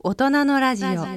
[0.00, 0.88] 大人のラジオ。
[0.88, 1.16] は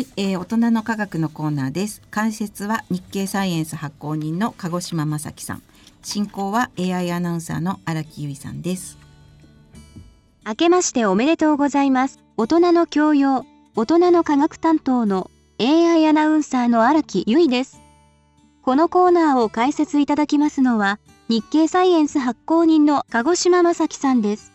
[0.00, 2.02] い、えー、大人の科学のコーナーです。
[2.08, 5.62] 解説は日経サイエンス発行人の鹿児島正樹さん。
[6.04, 8.96] 進行は AI アナウンサーの荒木由衣さんです。
[10.46, 12.20] 明けましておめでとうございます。
[12.36, 13.44] 大人の教養
[13.74, 15.28] 大人の科学担当の
[15.58, 17.80] AI アナウンサーの荒木由衣です。
[18.62, 24.52] このコーナーを解説いただきますのは日経サイエンス発行人の鹿児島正樹さんです。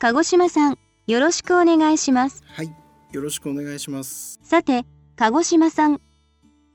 [0.00, 2.74] 鹿児島さんよろしくお願いしますはい、
[3.12, 4.40] よろしくお願いします。
[4.42, 4.84] さて、
[5.16, 6.00] 鹿児島さん。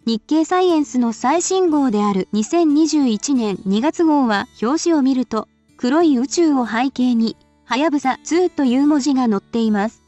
[0.06, 10.02] 日経サイエンスの最新号である2021年2月号は表紙を見ると黒い宇宙を背景にはやぶさ2という文字が載っています。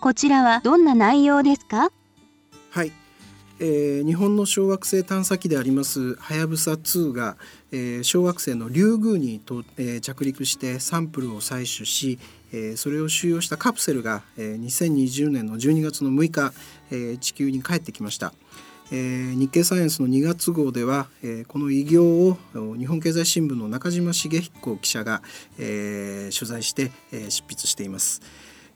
[0.00, 1.90] こちらはどんな内容ですか？
[2.70, 2.92] はい、
[3.62, 7.36] えー日本の小惑星探査機でありますはやぶさ2が、
[7.70, 12.18] えー小惑星のリュウグウにと、えー着陸してサンプルを採取し、
[12.52, 16.52] えーそれを収容したカプセルが、えー2020年の12月の6日、
[16.90, 18.32] えー地球に帰ってきました。
[18.92, 22.38] えー日経サイエンスの2月号では、えーこの偉業を
[22.78, 25.22] 日本経済新聞の中島茂彦記者が、
[25.58, 28.22] えー取材して、えー執筆しています。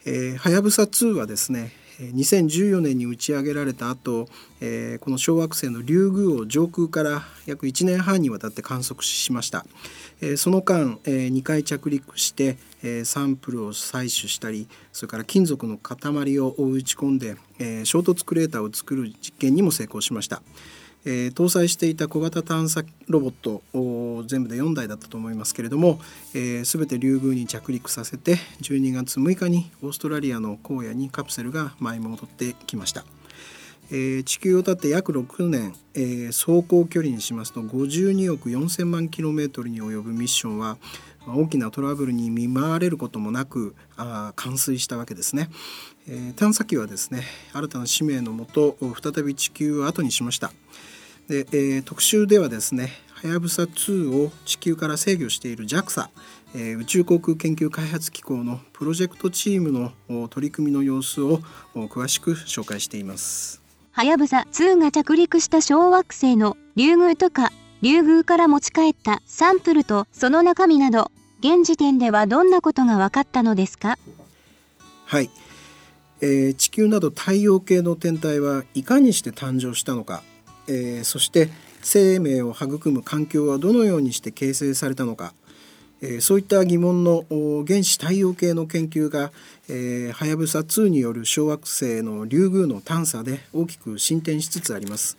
[0.04, 4.28] えーはやぶさ2はですね2014年に打ち上げられた後、
[4.60, 9.64] えこの小惑星のリュウグウを上空から約1年半にわたって観測しました、
[10.20, 20.42] えその間、え2回着陸して、えサンプルを採取したりそれから金属の塊を打ち込んで、え衝突クレーターを作る実験にも成功しました。
[21.04, 26.00] えー搭載していた小型探査ロボットお全部で4台だったと思いますけれども、
[26.34, 33.04] えー、全てリュウグウに着陸させて12月6日にオーストラリアの荒野にカプセルが舞い戻ってきました。
[33.90, 40.78] えー地球を立って約6年、えー走行距離にしますと52億4,000万キロメートルに及ぶミッションは
[41.26, 45.50] 大きなトラブルに見舞われることもなくあ完遂したわけですね、
[46.08, 50.52] えー探査機はですね新たな使命のもと再び地球を後にしました
[51.28, 56.08] で、えー特集ではですねはやぶさ2を地球から制御している JAXA、
[56.54, 61.40] えー宇宙航空研究開発機構のプロジェクトチームのお取り組みの様子を
[61.74, 63.62] お詳しく紹介しています。
[63.92, 73.96] はやぶさ2が着陸した小惑星のリュウグウとかリュウグウから持ち帰ったサンプルとその中身など現時点ではどんなことが分かったのですか？
[75.06, 75.30] はい、
[76.20, 80.22] えー地球など太陽系の天体はいかにして誕生したのか、
[80.68, 81.48] えーそして
[81.82, 85.34] 生命を育む環境はどのようにして形成されたのか、
[86.00, 87.24] えーそういった疑問の
[87.66, 89.32] 原始太陽系の研究が
[90.14, 95.16] はやぶさ2による小惑星のリュウグウの探査で大きく進展しつつあります。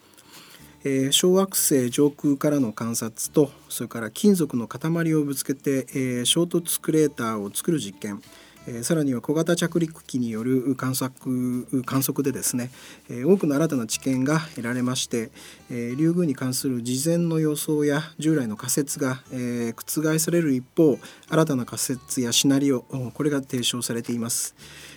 [0.83, 8.21] えー小惑星上空からの観察とそれから金属の塊をぶつけて、えー衝突クレーターを作る実験、
[8.67, 12.71] えさらには小型着陸機による観測観測でですね、
[13.09, 15.29] え多くの新たな知見が得られまして、
[15.69, 20.97] えーリュウグウに関する事前の予想や従来の仮説が、え覆される一方
[21.29, 24.55] 新たな仮説やシナリオこれが提唱されています。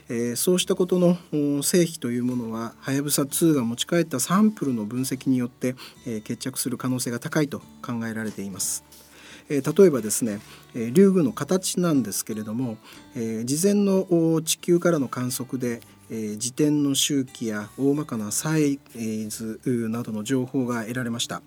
[0.08, 1.18] えそうしたことの
[1.62, 8.87] 成否というものははやぶさ2が持ち帰ったサンプルの分析によって、え決着する可能性が高いと考えられています。
[9.48, 10.40] え例えばですね、
[10.74, 12.76] えーリュウグウの形なんですけれども、
[13.14, 18.78] え事前の地球からの観測で、えー自転の周期や大まかなサイ
[19.28, 21.42] ズなどの情報が得られました。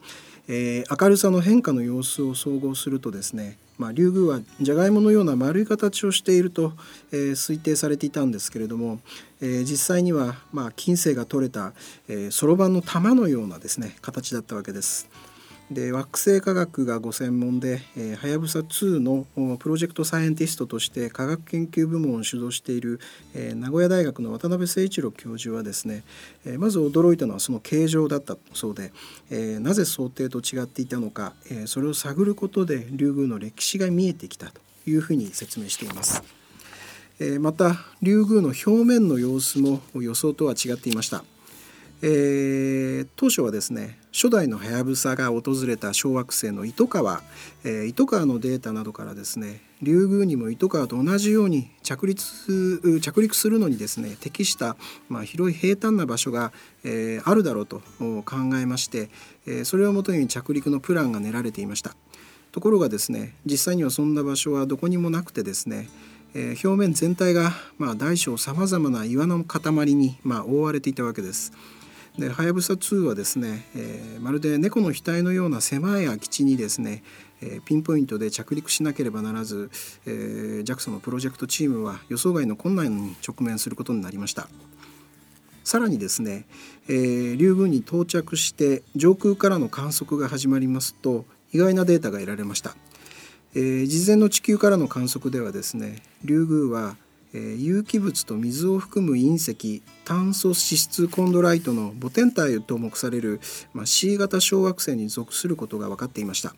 [0.47, 6.73] えー明るさの変化の様子を総合するとですね、まあ、リュウグウはじゃがいものような丸い形をしていると、
[7.11, 8.99] えー推定されていたんですけれども、
[9.41, 11.73] えー実際には、まあ、金星が取れた
[12.31, 15.07] そろばんの玉のようなですね形だったわけです。
[15.71, 19.25] で惑星科学がご専門でえはやぶさ2の
[19.57, 22.99] プロジェクトサイエンティストとして科学研究部門を主導している、
[23.33, 26.03] えー名古屋大学の渡辺誠一郎教授はですね、
[26.45, 28.91] えーまず驚いたのはその形状だったそうで、
[29.29, 36.21] えーなぜ想定と違っていたのか、えそれを探ることでリュウグウの歴史が見えてきたというふうに説明しています。
[37.39, 41.23] またリュウグウの表面の様子も予想とは違っていました。
[42.01, 47.21] えー当初はですね初代のはやぶさが訪れた小惑星の糸川、
[47.63, 54.75] えー糸川のデータなどからですねリュウグウにも糸川と同じように着陸着陸するのにですね適した、
[55.09, 56.51] まあ、広い平坦な場所が、
[56.83, 58.23] えーあるだろうと考
[58.59, 59.09] えまして、
[59.45, 61.95] えーそれをもとに着陸のプランが練られていました。
[62.51, 65.89] ところがですね実際にはそんな場所はどこにもなくてですね
[66.33, 71.53] えー表面全体が、まあ、大小さまざまな岩の塊に、まあ、覆われていたわけです。
[72.17, 77.03] ではやぶさ2はですね、えーまるで猫の額のような狭い空き地にですね、
[77.41, 79.71] えー、ピンポイントで着陸しなければならず、
[80.05, 84.47] えー、JAXA のプロジェクトチームは予想外の困難に直面することになりました。
[85.63, 86.45] さらにですね、
[86.87, 92.75] えー、リュウグウに到着して上空からの観測が始まりますと意外なデータが得られました、
[93.55, 96.97] えー、事前の地球からの観測ではですねリュウグウは、
[97.33, 103.39] 有機物と水を含む隕石炭素脂質コンドライトの母天体と目される、
[103.73, 106.53] まあ、C 型小惑星に属することが分かっていました。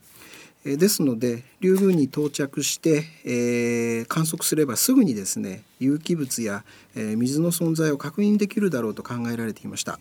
[0.63, 6.63] ですのでリュウグウに到着して、えー、観測すればすぐにですね有機物や、
[6.95, 9.99] えー、水の存在を確認できるだろうと考えられていました、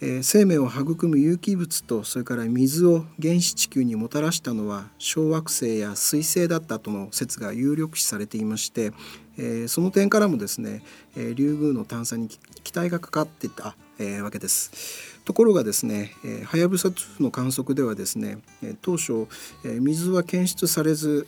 [0.00, 8.92] えー、生命を育む有機物とそれから水を原始地球にもたらしたのは小惑星や彗星だったとの説が有力視されていまして、
[9.38, 10.82] え、その点からもですね、
[11.16, 15.16] えー、リュウグウの探査に期待がかかっていた、え、わけです。
[15.26, 16.12] ところがですね
[16.44, 18.38] はやぶさ2の観測ではですね
[18.80, 19.26] 当初
[19.64, 21.26] 水は検出されず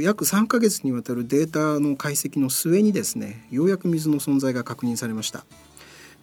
[0.00, 5.44] 約3ヶ月にわたるデータの解析の末にですねようやく水の存在が確認されました。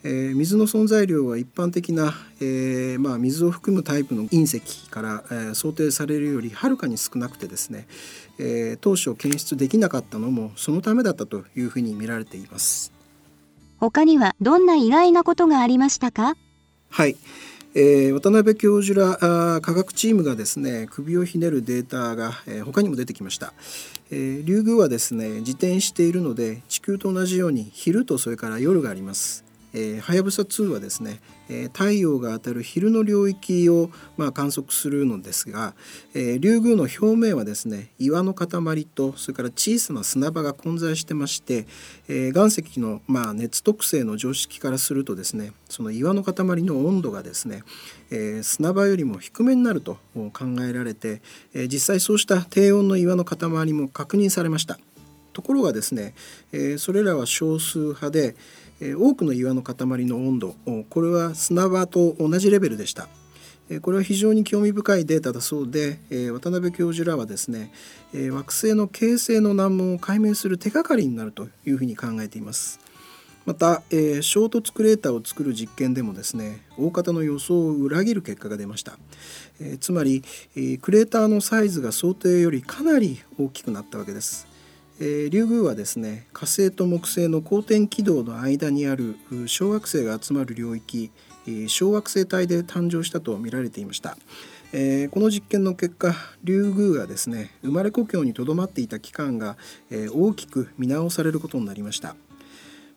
[0.08, 7.88] えー、水の存在量は一般的な、えーまあ、水を含むタイプの隕石から、えー、想定されるよりはるかに少なくてですね、
[8.38, 12.94] えー、当初検出できなかったのもそのためだったというふうに見られています。
[13.80, 16.36] 他にはどんな意外なことがありましたか？
[16.92, 17.18] はい、
[17.74, 23.54] えー、渡辺教授らあ科学チームがですね首をひねるデータが、えー、他にも出てきました、
[24.12, 29.45] えー、リュウグウはですね自転しているので地球と同じように昼とそれから夜があります
[30.02, 31.20] はやぶさ2はですね、
[31.50, 35.74] え、太陽が当たる昼の領域を、まあ、観測するのですが、
[36.14, 38.48] えー、リュウグウの表面はですね岩の塊
[38.86, 41.68] とそれから小さな砂場が混在してまして、
[42.08, 46.34] え、岩石の、まあ、熱特性の常識からするとですねその岩の塊
[46.64, 47.64] の温度がですね、
[48.12, 50.32] え、砂場よりも低めになると考
[50.62, 51.22] えられて、
[51.54, 54.80] え、実際そうした低温の岩の塊も確認されました。
[55.34, 56.16] ところがですね、
[56.54, 58.36] え、それらは少数派で、
[58.82, 59.76] 多くの岩の塊
[60.06, 60.56] の温度
[60.90, 63.08] これは砂場と同じレベルでした。
[63.82, 65.98] これは非常に興味深いデータだそうで
[66.32, 67.72] 渡辺教授らはですね
[68.14, 72.80] 惑星の形成の難問を解明する手がかりになるというふうに考えています。
[73.46, 78.98] また、え衝突クレーターを作る実験でもですね大方の予想を裏切る結果が出ました、
[79.60, 80.24] えつまり、
[80.56, 84.48] えクレーターのサイズが想定よりかなり大きくなったわけです。
[85.00, 91.12] えー、リュウグウはですね火星と木星の公転軌道の間にある小惑星が集まる領域、
[91.48, 94.18] えー、小惑星帯で誕生したと見られていました、
[94.72, 96.16] えー、この実験の結果
[96.46, 99.58] リュウグウがですね生まれ故郷にとどまっていた期間が、
[99.92, 102.16] え大きく見直されることになりました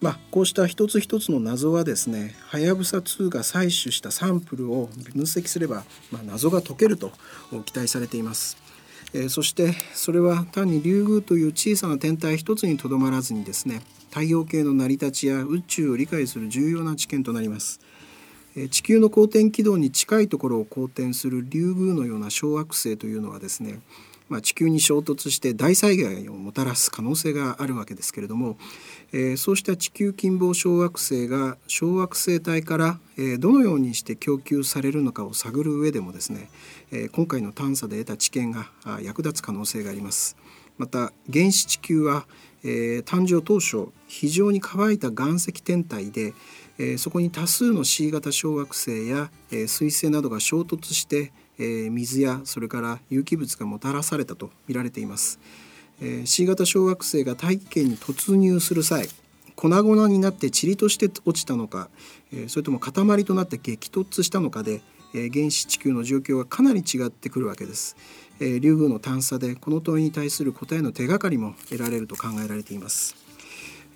[0.01, 7.11] まあ、こうした一つ一つの謎はですねはやぶさ2が採取したサンプルを分析すれば、まあ、謎が解けると
[7.65, 8.68] 期待されています。
[9.15, 17.81] えー、そしてそれは単にリュウグウという小さな天体一つにとどまらずにですね太陽系の成り立ちや宇宙を理解する重要な知見となります。
[18.71, 23.79] 地球の公転軌道に近いところを公転するリュウグウのような小惑星というのはですね
[24.29, 28.59] まあ、地球に衝突して大災害をもたらす可能性があるわけですけれども、
[29.13, 36.51] えー、そうした地球近傍小惑星が小惑星帯から、えー、どのようにして供給されるのかを探る上でもですね、
[36.93, 38.71] えー、今回の探査で得た知見が
[39.03, 40.37] 役立つ可能性があります。
[40.77, 42.27] また原始地球は、
[42.63, 46.35] えー、誕生当初非常に乾いた岩石天体で、
[46.79, 55.41] えー、そこに多数の C 型小惑星や、えー、彗星などが衝突してえー、水やそれから有機物がもたらされたと見られています、
[56.01, 59.09] えー、C 型小惑星が大気圏に突入する際
[59.57, 61.89] 粉々になって塵として落ちたのか、
[62.33, 64.83] えー、それとも塊となって激突したのかで、
[65.15, 67.97] えー、原始地球の状況はかなり違ってくるわけです、
[68.39, 73.28] えー、リュウグウの探査でこの問いに対する答えの手がかりも得られると考えられています。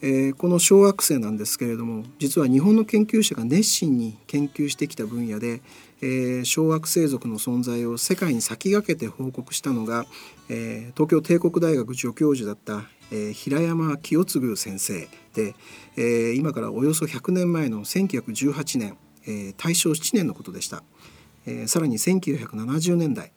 [0.04, 5.62] えー、この小惑星なんですけれども実は日本の研究者が熱心に研究してきた分野で、
[6.00, 10.04] えー、小惑星族の存在を世界に先駆けて報告したのが、
[10.48, 15.54] えー、東京帝国大学助教授だった、えー、平山清次先生で、
[15.96, 20.82] えー、今からおよそ100年前の1918年、えー、大正7年のことでした。
[21.46, 23.32] えー、さらに1970年代、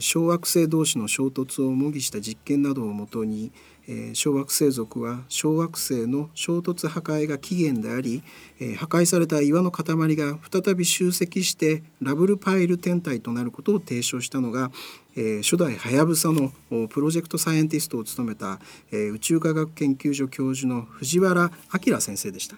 [0.00, 3.52] 小惑星同士の衝突を模擬した実験などをもとに、
[3.88, 8.22] え、小惑星族は小惑星の衝突破壊が起源であり、
[8.58, 14.72] え、破壊された岩の塊が再び集積してラブルパイル天体となることを提唱したのが、
[15.14, 16.52] え、初代はやぶさの
[16.88, 18.58] プロジェクトサイエンティストを務めた、
[18.90, 21.52] え、宇宙科学研究所教授の藤原
[21.86, 22.56] 明先生でした。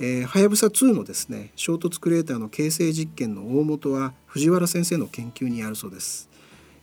[0.00, 6.29] はやぶさ2のですね衝突クレーターの形成実験の大元は藤原先生の研究にあるそうです。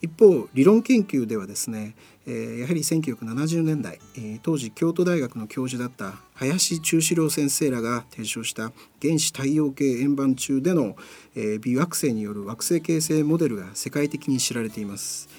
[0.02, 1.96] 一方理論研究ではですね、
[2.28, 10.96] えー、やはり1970年代、えー、当時京都大学の教授だった林忠志郎先生らが提唱した原始太陽系円盤中での、
[11.36, 15.30] えー、微惑星による惑星形成モデルが世界的に知られています。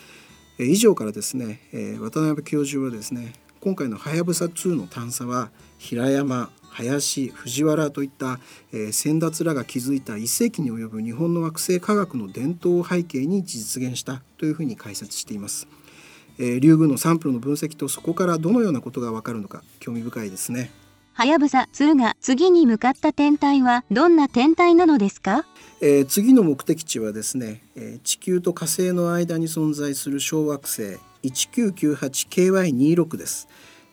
[0.58, 8.38] えー、以上からですね、えー、渡辺教授はですね今回のはやぶさ2の探査は平山林藤原といった、
[8.72, 15.66] えー、先達らが築いた1世紀に及ぶ日本の惑星科学の伝統を背景に実現したというふうに解説しています。
[16.38, 20.70] えー、リュウグウのサンプルの分析とそこからどのようなことがわかるのか興味深いですね。
[21.14, 25.44] はやぶさ2が次に向かった天体はどんな天体なのですか、
[25.80, 33.48] えー、次の目的地はですね、えー、地球と火星の間に存在する小惑星 1998KY26 です。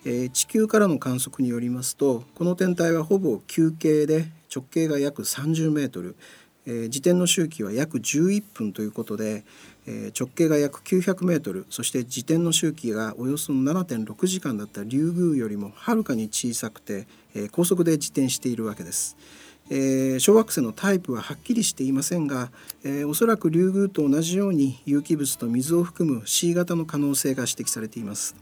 [0.06, 6.16] え、地球からの観測によりますとこの天体はほぼ球形で直径が約30メートル、
[6.66, 9.44] えー、自転の周期は約11分ということで、
[9.88, 19.18] えー、直径が約900メートルそして自転の周期がおよそ7.6時間だったリュウグウよりもはるかに小さくて、えー、高速で自転しているわけです。
[19.72, 22.52] えー、小惑星のタイプははっきりしていませんが、
[22.84, 28.36] えー、おそらくリュウグウと同じように有機物と水を含む C 型の可能性が指摘されています。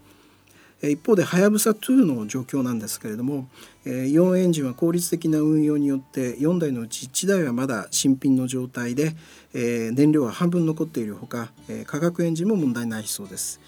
[0.84, 3.48] 一方ではやぶさ2の状況なんですけれども
[3.86, 9.16] 4エンジンは効率的な運用によって4台のうち1台はまだ新品の状態で
[9.54, 11.52] 燃料は半分残っているほか
[11.86, 13.62] 化学エンジンも問題ないそうです。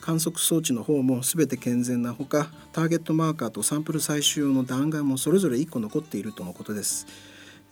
[0.00, 7.06] 観測装置の方も全て健全なほかターゲットマーカーとサンプル採取用の弾丸もそれぞれ1個残っているとのことです。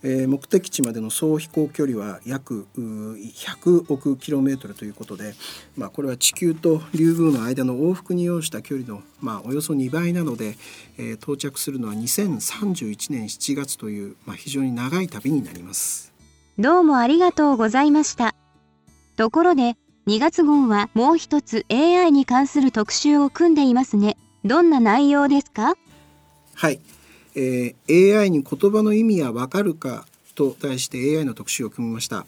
[0.01, 5.33] えー、目的地までの総飛行距離は約100億キロメートルということで、
[5.75, 10.55] まあ、これは地球とリュウグウの間の往復に要した距離の、まあ、およそ2倍なので、
[10.97, 16.13] えー、到着するのは2031年7月という、まあ、非常に長い旅になります。
[16.57, 18.35] どうもありがとうございました。
[19.15, 19.75] ところで
[20.07, 24.17] 2月号はもう一つ AI に関する特集を組んでいますね。
[24.45, 25.75] どんな内容ですか？
[26.55, 26.79] はい。
[27.41, 30.05] えー、AI に言葉の意味はわかるか
[30.35, 32.25] と題して AI の特集を組みました、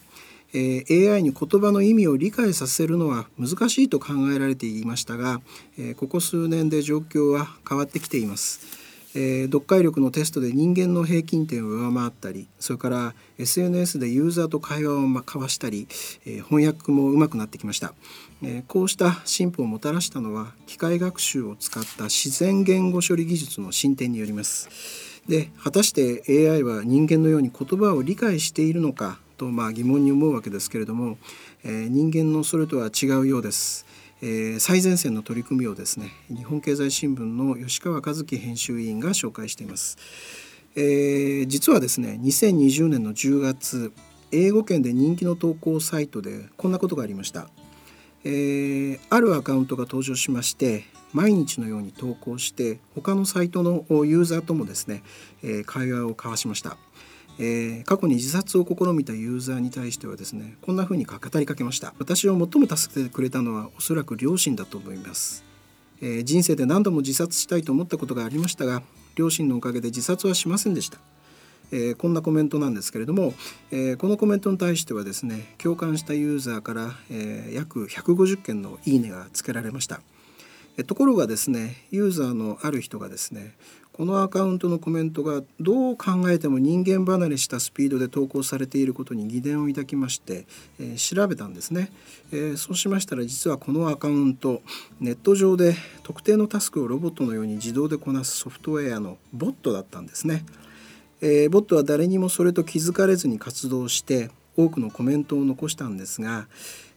[0.53, 5.41] えー、AI に言葉の意味を理解させるのは難しいと考えられていましたが、
[5.77, 8.80] えー、ここ数年で状況は変わってきています。
[9.13, 15.87] えー、読解力のテストで人間の平均点を上回ったりそれから SNS でユーザーと会話を交わしたり、
[16.25, 17.93] えー、翻訳もうまくなってきました、
[18.41, 24.69] えー、こうした進歩をもたらしたのは機械学習を使った自然言語処理技術の進展によります。
[25.27, 31.17] で果たして AI は人間のように言葉を理解しているのかとまあ疑問に思うわけですけれども、
[31.63, 33.85] えー、人間のそれとは違うようです。
[34.21, 39.97] えー、最前線の取り組みをですね日本経済新聞の吉川和樹編集委員が紹介しています、
[40.75, 43.91] えー、実はですね2020年の10月
[44.31, 47.49] 英語圏で人気の投稿サイトでこんなことがありました、
[48.23, 55.03] えー、あるアカウントが登場しまして毎日のように投稿して他のサイトのユーザーともですね、
[55.43, 56.77] え会話を交わしました。
[57.43, 61.95] えー、過去に自殺を試みたユーザーに対してはですねこんな風に語りかけました。
[61.97, 65.43] 私を最も助けてくれたのはおそらく両親だと思います、
[66.01, 68.83] えー、人生で何度も自殺したいと思ったことがありましたが
[69.15, 70.99] 両親のおかげで自殺はしませんでした。
[71.71, 73.33] えー、こんなコメントなんですけれども、
[73.71, 80.01] えー、このコメントに対してはですね共感したユーザーから、えー、約150件のいいねがつけられました、
[80.77, 83.55] えところがですねユーザーのある人がですね
[84.01, 90.47] このアカウントのコメントがどう考えても人間離れしたスピードで投稿されていることに疑念を抱きまして、
[90.79, 91.91] えー、調べたんですね、
[92.31, 94.63] えー、そうしましたら実はこのアカウント
[94.99, 100.45] ネット上で特定のタスクをロボットのように自動でこなすソフトウェアのボットだったんですね、
[101.21, 106.47] えー、ボットは誰にもそれと気づかれずに活動して多くのコメントを残したんですが、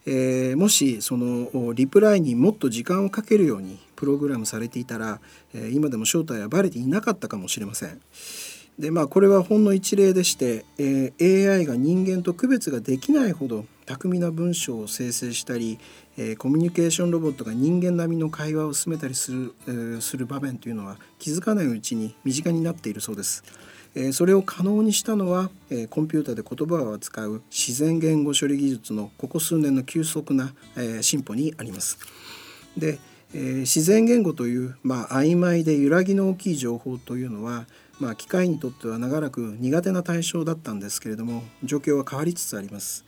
[0.06, 5.20] えー、もしそのリプライにもっと時間をかけるようにプログラムされていたら、
[5.54, 8.00] え、今でも正体はバレていなかったかもしれません。
[8.78, 15.78] でまあこれはほんの一例でして、えー、AI が人間と区別ができないほど巧みな文章を生成したり、
[16.16, 23.44] えー、コミュニケーションロボットが人間並みの会話を進めたりする,、えー、する場面というのは気づかないうちに身近になっているそうです。
[24.12, 25.50] それを可能にしたのは、
[25.90, 30.52] コンピューターで言葉を扱う自然言語処理技術のここ数年の急速な、
[31.00, 31.98] 進歩にあります。
[32.76, 32.98] で、
[33.32, 37.66] 自然言語という、まあ、曖昧で揺らぎの大きい情報というのは、
[38.00, 43.04] まあ、機械にとっては長らく苦手な対象だったんですけれども状況は変わりつつあります。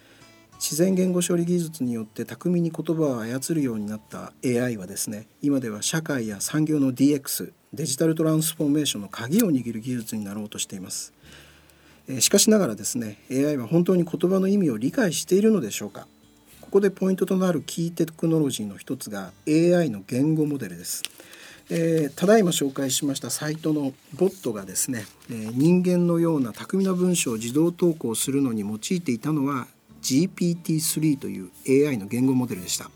[0.58, 11.12] 自然言語処理技術によって巧みに言葉を操るようになった AI はですね今では社会や産業の DX デジタルトランスフォーメーションの鍵を握る技術になろうとしています
[12.20, 16.06] しかしながらですね AI は本当に言葉の意味を理解しているのでしょうか
[16.60, 21.04] ここでポイントとなるキーテクノロジーの一つが AI の言語モデルです。
[21.70, 29.66] えー、ただいま紹介しましたサイトのボットがですね、えー、人間のような巧みな文章を自動投稿するのに用いていたのは
[30.02, 31.50] GPT-3 という
[31.88, 32.90] AI の言語モデルでした。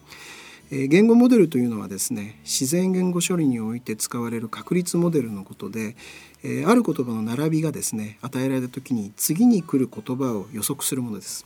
[0.71, 5.97] 言語モデルというのはですね自然言語処理において使われる確率モデルのことで、
[6.45, 11.45] えある言葉の並びがですね与えられた時に次に来る言葉を予測するものです。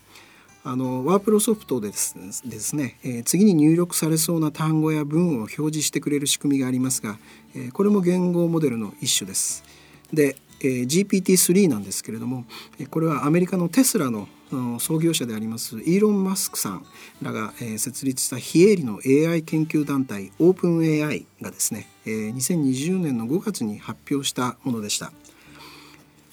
[0.66, 2.16] あのワープロソフトです
[2.48, 7.18] ですね、え、次に入力されそうな単語や文を表示してくれる仕組みがありますが、
[7.54, 9.62] え、これも言語モデルの一種です。
[10.10, 12.44] で、えー、GPT-3 なんですけれども
[12.90, 14.28] これはアメリカのテスラの
[14.78, 16.86] 創業者でありますイーロン・マスクさん
[17.22, 25.12] らが、えー、設立した非営利の AI 研究団体オープン AI がですね、えー、2020年の5月に発表したものでした。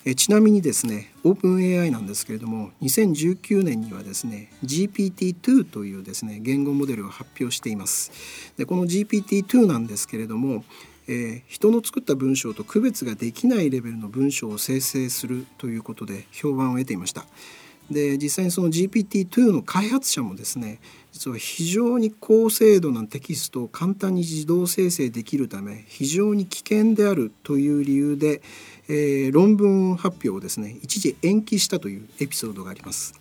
[0.04, 8.12] えちなみにですねオープン AI なんですけれども2019年にはですね GPT-2 というですね言語モデルを発表しています
[8.58, 10.64] でこの GPT-2 なんですけれども、
[11.12, 17.26] えー、人の作った文章と区別ができないレベルの文章を生成するということで評判を得ていました
[17.90, 20.80] で実際にその GPT-2 の開発者もですね
[21.12, 28.42] 実は非常に高精度なテキストを簡単に自動生成できるため非常に危険であるという理由で、
[28.88, 33.20] えー、論文発表をですね一時延期したというエピソードがあります。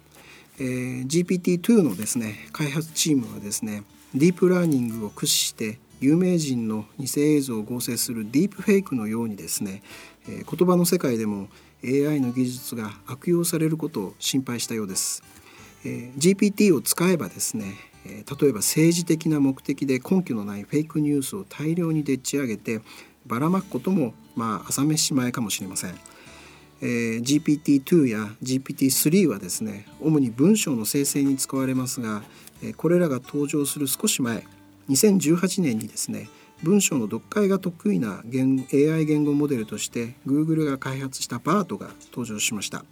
[0.60, 3.82] えー、GPT-2 のですね開発チームはですね
[4.14, 9.82] ディープラーニングを駆使して有名人の偽映像を合成するディープフェイクのようにですね、
[10.28, 11.48] えー、言葉の世界でも
[11.84, 15.22] AI の技術が悪用されることを心配したようです。
[15.84, 17.74] えー、GPT を使えばですね、
[18.06, 22.80] えー、例えば政治的な目的で根拠のないフェイクニュースを大量にでっち上げて
[23.26, 25.94] ばらまくこともまあ朝飯前かもしれません。
[26.82, 32.22] えー、GPT-2 や GPT-3 はですね主に文章の生成に使われますが、
[32.62, 34.46] えー、これらが登場する少し前
[34.88, 36.28] 2018年にですね
[36.62, 42.84] 文章の読解が得意な言 AI 言語モデルとして Google が開発した BART が登場しました。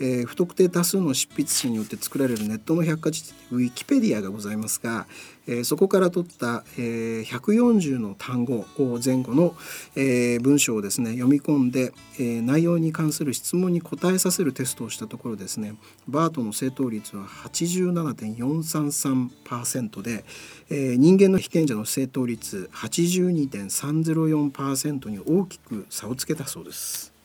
[0.00, 5.06] えー、不特定多数の執筆者によって作られるネットの百科事典ウィキペディアがございますが、
[5.46, 9.54] えー、そこから取った、えー、140の単語を前後の、
[9.96, 15.74] え、文章をですね読み込んで、え、内容に関する質問に答えさせるテストをしたところですね
[16.06, 20.24] バートの正答率は87.433%で、
[20.70, 27.17] えー、人間の被験者の正答率82.304%に大きく差をつけたそうです。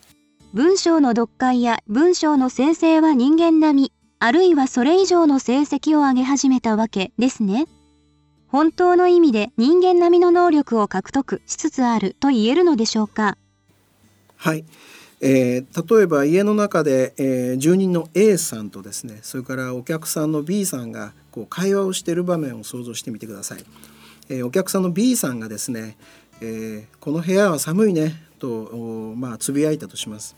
[0.54, 7.66] 文章の読解や文章の生成は人間並み、あるいはそれ以上の成績を上げ始めたわけですね。
[8.50, 13.36] 本当の意味で人間並みの能力を獲得しつつあると言えるのでしょうか。
[14.36, 14.64] はい。
[15.22, 23.64] えー、例えば家の中で、えー、住人の A さんとですねそれからお客さんの B さんがこう会話をしている場面を想像してみてください、
[24.28, 25.96] えー、お客さんの B さんがですね、
[26.42, 30.36] えー、この部屋は寒いねとまあつぶやいたとします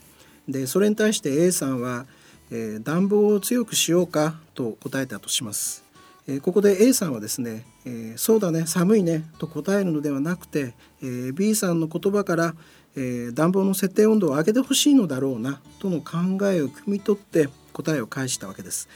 [0.48, 2.06] でそれに対して A さんは、
[2.50, 5.84] えー、暖房を強くしようかと答えたとします、
[6.28, 12.54] えー、ここで A さんはですね、えー、そうだね寒いねと答えるのではなくて、え、B さんの言葉から、
[12.96, 16.16] え、暖房の設定温度を上げてほしいのだろうなとの考
[16.50, 18.88] えを汲み取って答えを返したわけです。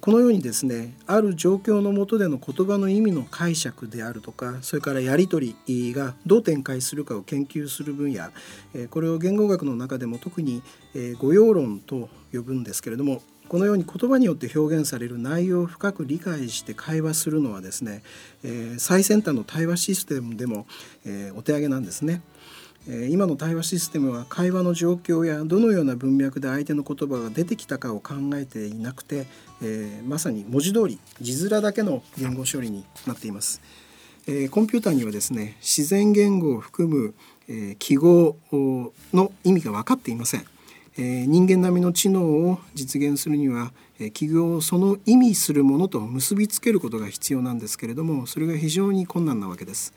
[0.00, 8.30] このようにですねある状況の下での言葉の意味の解釈であるとかそれからやり取りがどう展開するかを研究する分野
[8.90, 10.62] これを言語学の中でも特に
[11.18, 18.02] 語用論と呼ぶんですけれどもこのように言葉によって表現される内容を深く理解して会話するのはですね
[18.78, 20.66] 最先端の対話システムでも
[21.36, 22.22] お手上げなんですね。
[23.10, 29.26] 今の対話システムは会話の状況やどのような文脈で相手の言葉が出てきたかを考えていなくて、
[29.60, 33.60] えー、まさに文字通り字面だけの言語処理になっています。
[34.28, 37.14] えー、コンピューターにはですね自然言語を含む、
[37.48, 38.36] えー、記号
[39.12, 40.44] の意味が分かっていません。
[40.98, 49.92] えー、人間並みの知能を実現するには、えー、記号をその意味するものと結びつけることが必要なんですけれどもそれが非常に困難なわけです。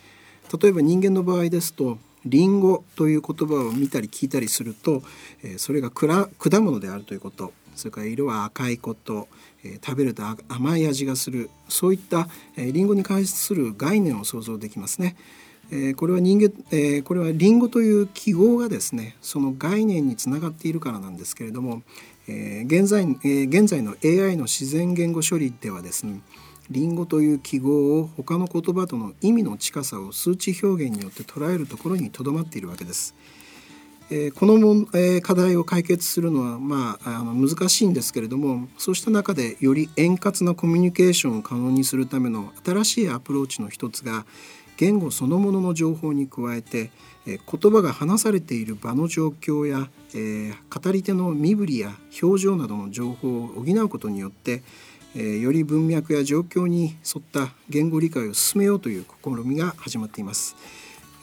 [0.60, 5.03] 例えば人間の場合ですとリンゴという言葉を見たり聞いたりすると、
[5.43, 6.27] えそれが果
[6.62, 9.27] 物であるということそれから色は赤いこと、
[9.63, 12.27] え食べると甘い味がするそういった、
[12.58, 15.15] えリンゴに関する概念を想像できますね。
[15.71, 21.84] えこれは人間、えこれはリンゴという記号がですねその概念につながっているからなんですけれども、
[22.27, 26.21] え現在え現在の AI の自然言語処理ではですね
[26.69, 33.15] リンゴという記号を他の言葉との意味の近さを数値表現によって捉えるところにとどまっているわけです。
[34.12, 44.25] えー、このも、えー、課題を解決するのは、まあ、あの難しいんですけれどもそうした中でより円滑なコミュニケーションを可能にするための新しいアプローチの一つが
[44.77, 46.89] 言語そのものの情報に加えて、
[47.27, 50.53] えー、言葉が話されている場の状況や、えー、
[50.84, 51.91] 語り手の身振りや
[52.23, 54.63] 表情などの情報を補うことによって、
[55.15, 60.56] えー、より文脈や状況に沿った言語理解を進めようという試みが始まっています。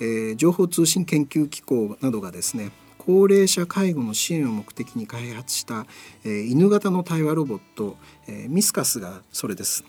[0.01, 5.87] えー、情報通信研究機構などがですね高齢者介護の支援を目的に開発した、
[6.25, 7.97] えー、犬型の対話ロボット、
[8.27, 9.85] え、ミスカスがそれです、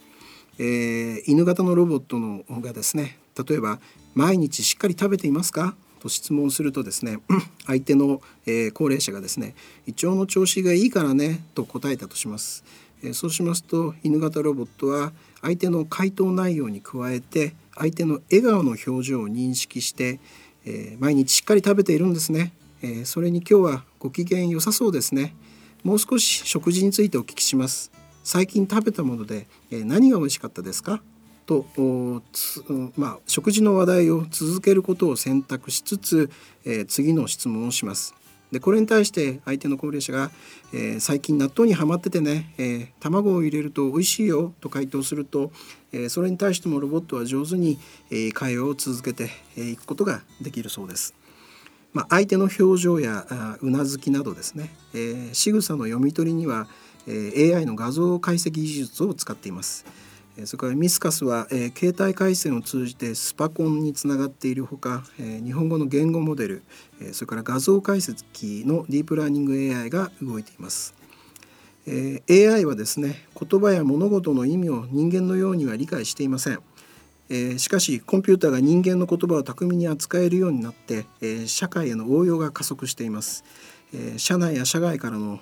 [0.60, 3.80] え、犬型のロボットのがですね例えば
[4.14, 5.76] 毎日しっかり食べていますか？
[6.00, 7.18] と質問するとですね
[7.66, 9.56] 相手の、え、高齢者がですね
[9.88, 12.64] 胃腸の調子がいいからねと答えたとします、
[13.14, 20.20] そうしますと犬型ロボットは相手の回答内容に加えて相手の笑顔の表情を認識して、
[20.66, 25.36] え、毎日しっかり食べているんですね、え、それに今日はご機嫌良さそうですね。
[25.84, 27.92] もう少し食事についてお聞きします。
[28.24, 31.02] 最近食べたもので、え、何が美味しかったですか？
[31.46, 31.66] と
[32.98, 36.30] まあ、食事の話題を続けることを選択しつつ、
[36.66, 38.16] え、次の質問をします。
[38.52, 40.32] でこれに対して相手の高齢者が、
[40.74, 45.52] えー、最近納豆にはまっててね、えー、卵を入れると美味しいよと回答すると、
[45.92, 47.78] えー、それに対してもロボットは上手に、
[48.10, 51.14] えー、会話を続けていくことができるそうです。
[51.94, 53.26] まあ、相手の表情や
[53.62, 56.68] うなずきなどですね、えー、仕草の読み取りには、
[57.08, 59.86] えー、AI の画像解析技術を使っています。
[60.46, 66.64] それからミスカスは、えー、携帯回線を通じてスパコンにつながっているほか、えー、日本語の言語モデル、
[67.02, 70.94] えー、それから画像解析のディープラーニング AI が動いています。
[71.88, 76.60] えー、AI はですね言葉や物事の意味を人間のようには理解していません。
[77.30, 83.44] えー、しかしコンピューターが人間の言葉を巧みに扱えるようになって、えー、社会への応用が加速しています。
[83.94, 85.40] えー、社内や社外からの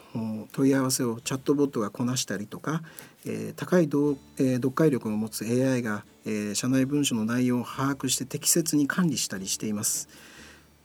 [0.51, 2.83] 問い合わせをチャットボットがこなしたりとか、
[3.25, 10.07] えー、高い,、えー、読解力を持つ AI が、えー、社内文書の内容を把握して適切に管理したりしています。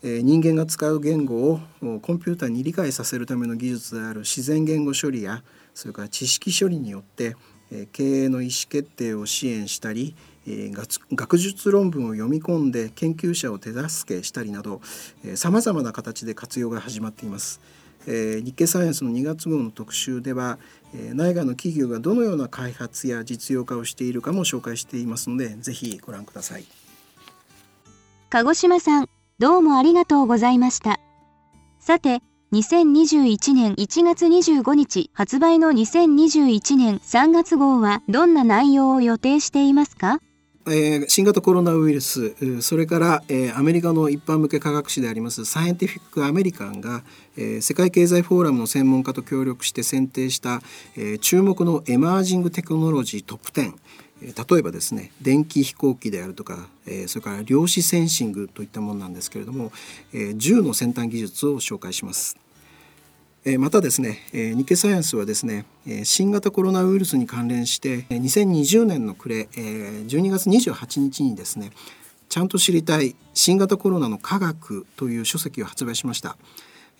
[0.02, 5.42] えー、人間が使う言語をコンピューターに理解させるための技術である自然言語処理や
[5.74, 7.36] それから知識処理によって、
[7.70, 10.16] えー、経営の意思決定を支援したり、
[10.46, 10.70] え、
[11.14, 14.80] 学術論文を読み込んで研究者を手助けしたりなど
[15.34, 17.60] さまざまな形で活用が始まっています。
[18.06, 20.58] えー、日経サイエンスの2月号の特集では、
[20.94, 26.64] えー、内外の企業がどのような開発や実用化をしているかも紹介していますのでぜひご覧ください。
[28.30, 30.98] 鹿児島さんどうもありがとうございました。
[31.78, 32.20] さて
[32.52, 40.20] 2021年1月25日発売の2021年3月号はどんな内容を予定していますか？
[40.72, 47.02] えー、新型コロナウイルスそれから、えー、アメリカの一般向け科学誌でありますサイエンティフィック・アメリカンが、
[47.36, 50.62] えー、世界経済フォーラムの専門家と協力して選定した、
[50.96, 53.74] え、注目のエマージングテクノロジートップ10
[54.22, 59.72] 例えばですね電気飛行機であるとか、え、それから量子センシングといったものなんですけれども、
[60.12, 62.36] えー、10の先端技術を紹介します。
[63.58, 65.64] またですね日経サイエンスはですね
[66.04, 71.70] 新型コロナウイルスに関連して2020年の暮れ12月28日にですね
[72.28, 76.36] ちゃんと知りたい新型コロナの科学という書籍を発売しました。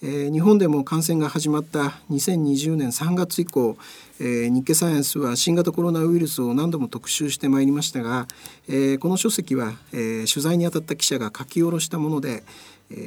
[0.02, 3.76] 日本でも感染が始まった2020年3月以降、
[4.18, 8.26] 日経サイエンスは新型コロナウイルスを何度も特集してまいりましたが、
[8.66, 12.44] この書籍は、取材に当たった記者が書き下ろしたもので、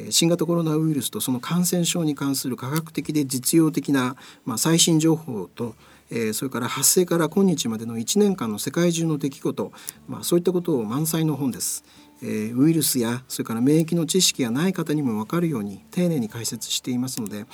[0.10, 4.16] 新型コロナウイルスとその感染症に関する科学的で実用的な、
[4.46, 5.76] まあ、最新情報と
[6.34, 9.72] それから発生から今日までの1年間の世界中の出来事、
[10.08, 11.84] まあ、そういったことを満載の本です。
[12.22, 17.46] ウイルスやそれから免疫の知識がない方にも分かるように丁寧に解説していますので、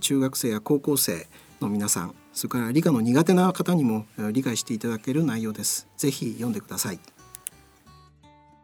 [0.00, 1.28] 中学生や高校生
[1.60, 5.86] の皆さんそれから理科の苦手な方にも理解していただける内容です。
[5.96, 6.98] ぜひ読んでください。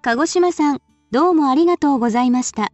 [0.02, 2.72] 鹿児島さん、どうもありがとうございました。